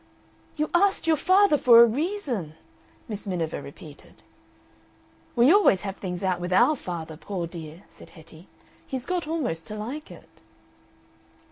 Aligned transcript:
"You 0.55 0.71
asked 0.73 1.05
your 1.05 1.15
father 1.15 1.59
for 1.59 1.83
a 1.83 1.85
reason!" 1.85 2.55
Miss 3.07 3.27
Miniver 3.27 3.61
repeated. 3.61 4.23
"We 5.35 5.53
always 5.53 5.81
have 5.83 5.97
things 5.97 6.23
out 6.23 6.41
with 6.41 6.51
OUR 6.51 6.75
father, 6.75 7.15
poor 7.17 7.45
dear!" 7.45 7.83
said 7.87 8.09
Hetty. 8.17 8.47
"He's 8.87 9.05
got 9.05 9.27
almost 9.27 9.67
to 9.67 9.75
like 9.75 10.09
it." 10.09 10.41